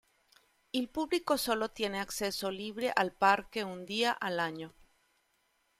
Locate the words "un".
3.63-3.85